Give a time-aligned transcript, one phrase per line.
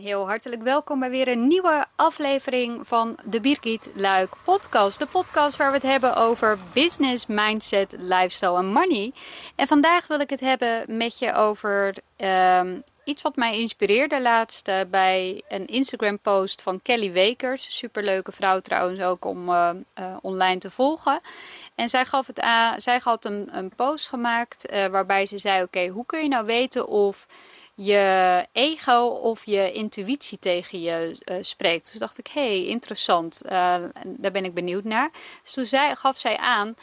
[0.00, 4.98] heel hartelijk welkom bij weer een nieuwe aflevering van de Birgit Luik podcast.
[4.98, 9.12] De podcast waar we het hebben over business, mindset, lifestyle en money.
[9.56, 14.70] En vandaag wil ik het hebben met je over ehm, iets wat mij inspireerde laatst
[14.90, 17.76] bij een Instagram post van Kelly Wekers.
[17.76, 21.20] Superleuke vrouw trouwens ook om uh, uh, online te volgen.
[21.74, 22.44] En zij, gaf het
[22.76, 26.88] zij had een, een post gemaakt waarbij ze zei, oké, hoe kun je nou weten
[26.88, 27.26] of
[27.82, 31.90] je ego of je intuïtie tegen je uh, spreekt.
[31.90, 33.42] Dus dacht ik, hé, hey, interessant.
[33.44, 33.50] Uh,
[34.04, 35.10] daar ben ik benieuwd naar.
[35.42, 36.74] Dus toen gaf zij aan,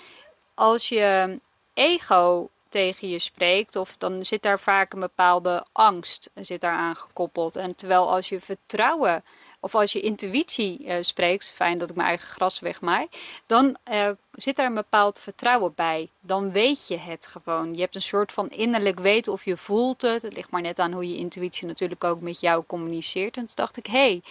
[0.54, 1.40] als je
[1.74, 6.96] ego tegen je spreekt, of dan zit daar vaak een bepaalde angst zit daar aan
[6.96, 7.56] gekoppeld.
[7.56, 9.24] En terwijl als je vertrouwen
[9.60, 13.08] of als je intuïtie uh, spreekt, fijn dat ik mijn eigen gras wegmaai,
[13.46, 16.10] dan uh, zit er een bepaald vertrouwen bij.
[16.20, 17.74] Dan weet je het gewoon.
[17.74, 20.22] Je hebt een soort van innerlijk weten of je voelt het.
[20.22, 23.38] Het ligt maar net aan hoe je intuïtie natuurlijk ook met jou communiceert.
[23.38, 24.22] En toen dacht ik, hé, hey,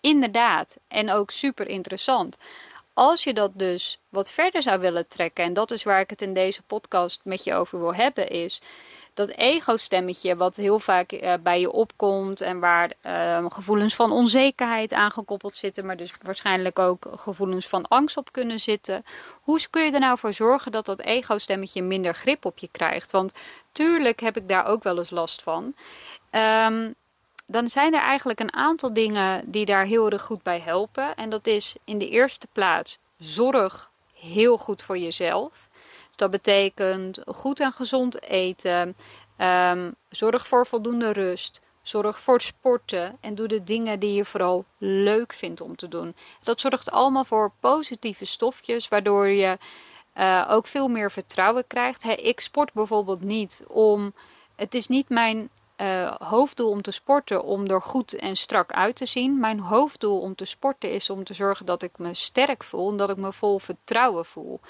[0.00, 0.76] inderdaad.
[0.88, 2.36] En ook super interessant.
[2.94, 6.22] Als je dat dus wat verder zou willen trekken, en dat is waar ik het
[6.22, 8.60] in deze podcast met je over wil hebben, is
[9.18, 14.92] dat ego-stemmetje wat heel vaak uh, bij je opkomt en waar uh, gevoelens van onzekerheid
[14.92, 19.04] aangekoppeld zitten, maar dus waarschijnlijk ook gevoelens van angst op kunnen zitten.
[19.42, 23.12] Hoe kun je er nou voor zorgen dat dat ego-stemmetje minder grip op je krijgt?
[23.12, 23.34] Want
[23.72, 25.74] tuurlijk heb ik daar ook wel eens last van.
[26.30, 26.94] Um,
[27.46, 31.14] dan zijn er eigenlijk een aantal dingen die daar heel erg goed bij helpen.
[31.16, 35.67] En dat is in de eerste plaats zorg heel goed voor jezelf.
[36.18, 38.96] Dat betekent goed en gezond eten.
[39.38, 41.60] Um, zorg voor voldoende rust.
[41.82, 46.14] Zorg voor sporten en doe de dingen die je vooral leuk vindt om te doen.
[46.42, 49.58] Dat zorgt allemaal voor positieve stofjes, waardoor je
[50.18, 52.04] uh, ook veel meer vertrouwen krijgt.
[52.04, 54.12] Ik sport bijvoorbeeld niet om.
[54.56, 58.96] Het is niet mijn uh, hoofddoel om te sporten om er goed en strak uit
[58.96, 59.40] te zien.
[59.40, 62.96] Mijn hoofddoel om te sporten is om te zorgen dat ik me sterk voel en
[62.96, 64.60] dat ik me vol vertrouwen voel.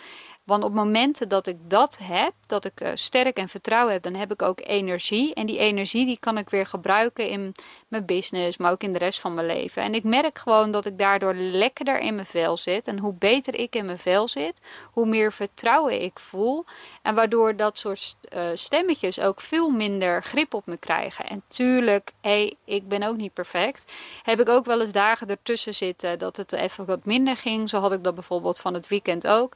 [0.49, 4.14] Want op momenten dat ik dat heb, dat ik uh, sterk en vertrouwen heb, dan
[4.14, 5.35] heb ik ook energie.
[5.35, 7.55] En die energie die kan ik weer gebruiken in
[7.89, 9.83] mijn business, maar ook in de rest van mijn leven.
[9.83, 12.89] En ik merk gewoon dat ik daardoor lekkerder in mijn vel zit.
[12.89, 14.61] En hoe beter ik in mijn vel zit,
[14.92, 16.64] hoe meer vertrouwen ik voel.
[17.03, 21.27] En waardoor dat soort uh, stemmetjes ook veel minder grip op me krijgen.
[21.27, 23.92] En tuurlijk, hey, ik ben ook niet perfect.
[24.23, 27.69] Heb ik ook wel eens dagen ertussen zitten dat het even wat minder ging.
[27.69, 29.53] Zo had ik dat bijvoorbeeld van het weekend ook.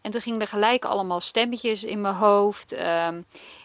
[0.00, 2.78] En toen ging er gelijk allemaal stemmetjes in mijn hoofd.
[2.78, 3.24] Um,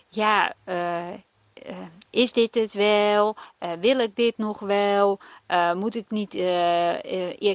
[0.09, 1.77] ja, uh, uh,
[2.09, 3.35] is dit het wel?
[3.59, 5.19] Uh, wil ik dit nog wel?
[5.75, 6.29] moet ik niet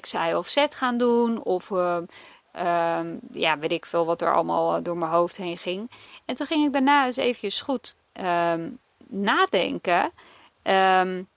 [0.00, 1.42] X, Y of Z gaan doen?
[1.42, 2.06] Of um,
[3.32, 5.90] ja, weet ik veel wat er allemaal door mijn hoofd heen ging.
[6.24, 10.10] En toen ging ik daarna eens eventjes goed um, nadenken.
[10.62, 11.28] en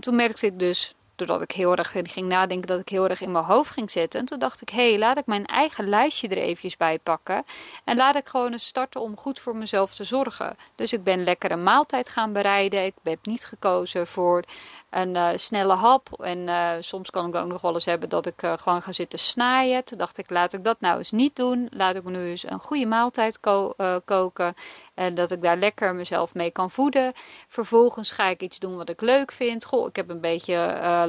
[0.00, 0.94] toen merkte ik dus
[1.26, 4.20] doordat ik heel erg ging nadenken, dat ik heel erg in mijn hoofd ging zitten.
[4.20, 7.44] En toen dacht ik, hé, hey, laat ik mijn eigen lijstje er eventjes bij pakken.
[7.84, 10.56] En laat ik gewoon eens starten om goed voor mezelf te zorgen.
[10.74, 12.84] Dus ik ben lekker een maaltijd gaan bereiden.
[12.84, 14.44] Ik heb niet gekozen voor
[14.90, 16.22] een uh, snelle hap.
[16.22, 19.18] En uh, soms kan ik ook nog wel eens hebben dat ik gewoon ga zitten
[19.18, 19.84] snijden.
[19.84, 21.68] Toen dacht ik, laat ik dat nou eens niet doen.
[21.70, 23.74] Laat ik me nu eens een goede maaltijd ko
[24.04, 24.54] koken.
[24.94, 27.12] En dat ik daar lekker mezelf mee kan voeden.
[27.48, 29.64] Vervolgens ga ik iets doen wat ik leuk vind.
[29.64, 30.54] Goh, ik heb een beetje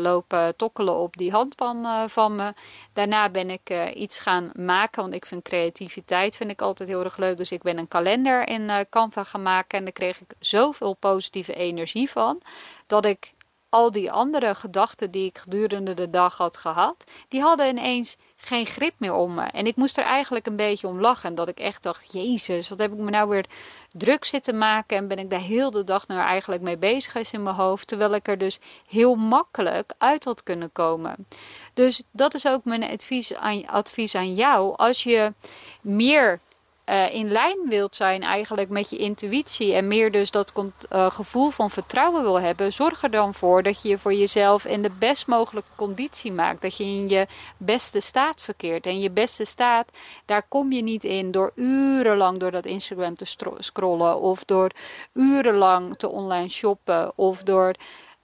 [0.03, 2.53] lopen tokkelen op die handpan van me.
[2.93, 5.01] Daarna ben ik iets gaan maken.
[5.01, 7.37] Want ik vind creativiteit vind ik altijd heel erg leuk.
[7.37, 9.77] Dus ik ben een kalender in Canva gaan maken.
[9.77, 12.41] En daar kreeg ik zoveel positieve energie van.
[12.87, 13.33] Dat ik
[13.69, 18.65] al die andere gedachten die ik gedurende de dag had gehad, die hadden ineens geen
[18.65, 19.41] grip meer om me.
[19.41, 21.35] En ik moest er eigenlijk een beetje om lachen.
[21.35, 23.45] Dat ik echt dacht, jezus, wat heb ik me nou weer
[23.91, 24.97] druk zitten maken.
[24.97, 27.87] En ben ik daar heel de dag nou eigenlijk mee bezig geweest in mijn hoofd.
[27.87, 31.27] Terwijl ik er dus heel makkelijk uit had kunnen komen.
[31.73, 34.75] Dus dat is ook mijn advies aan, advies aan jou.
[34.75, 35.33] Als je
[35.81, 36.39] meer
[36.85, 40.53] uh, in lijn wilt zijn eigenlijk met je intuïtie en meer dus dat
[40.91, 44.65] uh, gevoel van vertrouwen wil hebben, zorg er dan voor dat je je voor jezelf
[44.65, 46.61] in de best mogelijke conditie maakt.
[46.61, 47.27] Dat je in je
[47.57, 48.85] beste staat verkeert.
[48.85, 49.89] En je beste staat,
[50.25, 53.25] daar kom je niet in door urenlang door dat Instagram te
[53.57, 54.71] scrollen of door
[55.13, 57.75] urenlang te online shoppen of door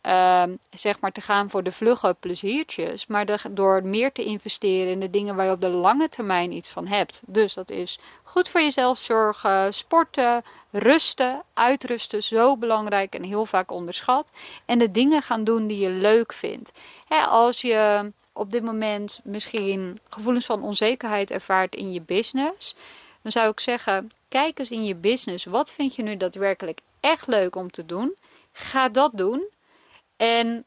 [0.08, 5.00] uh, zeg maar te gaan voor de vlugge pleziertjes, maar door meer te investeren in
[5.00, 7.22] de dingen waar je op de lange termijn iets van hebt.
[7.26, 13.72] Dus dat is goed voor jezelf zorgen, sporten, rusten, uitrusten, zo belangrijk en heel vaak
[13.72, 14.32] onderschat.
[14.66, 16.72] En de dingen gaan doen die je leuk vindt.
[17.08, 22.76] Hè, als je op dit moment misschien gevoelens van onzekerheid ervaart in je business,
[23.22, 25.46] dan zou ik zeggen: kijk eens in je business.
[25.46, 28.16] Wat vind je nu daadwerkelijk echt leuk om te doen?
[28.52, 29.48] Ga dat doen.
[30.20, 30.66] En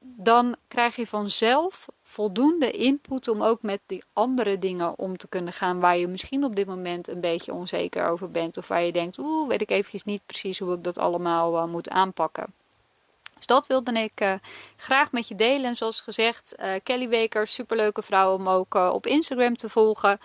[0.00, 5.52] dan krijg je vanzelf voldoende input om ook met die andere dingen om te kunnen
[5.52, 8.92] gaan waar je misschien op dit moment een beetje onzeker over bent of waar je
[8.92, 12.54] denkt, oeh, weet ik eventjes niet precies hoe ik dat allemaal uh, moet aanpakken.
[13.36, 14.34] Dus dat wilde ik uh,
[14.76, 15.64] graag met je delen.
[15.64, 20.20] En zoals gezegd, uh, Kelly Weker, superleuke vrouw om ook op Instagram te volgen.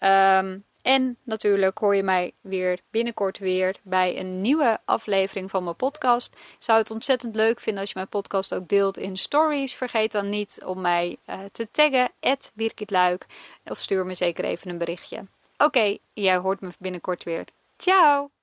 [0.00, 5.76] Um, en natuurlijk hoor je mij weer binnenkort weer bij een nieuwe aflevering van mijn
[5.76, 6.34] podcast.
[6.34, 9.74] Ik zou het ontzettend leuk vinden als je mijn podcast ook deelt in stories.
[9.74, 12.10] Vergeet dan niet om mij uh, te taggen,
[12.54, 13.26] Birgit Luik.
[13.64, 15.26] Of stuur me zeker even een berichtje.
[15.56, 17.44] Oké, jij hoort me binnenkort weer.
[17.76, 18.35] Ciao!